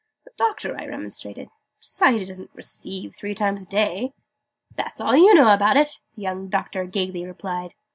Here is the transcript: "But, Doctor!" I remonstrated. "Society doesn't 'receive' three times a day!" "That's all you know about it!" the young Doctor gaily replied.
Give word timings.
"But, 0.23 0.35
Doctor!" 0.35 0.75
I 0.81 0.87
remonstrated. 0.87 1.49
"Society 1.79 2.25
doesn't 2.25 2.49
'receive' 2.55 3.13
three 3.15 3.35
times 3.35 3.61
a 3.61 3.65
day!" 3.67 4.13
"That's 4.75 4.99
all 4.99 5.15
you 5.15 5.35
know 5.35 5.53
about 5.53 5.77
it!" 5.77 5.99
the 6.15 6.23
young 6.23 6.49
Doctor 6.49 6.85
gaily 6.85 7.23
replied. 7.23 7.75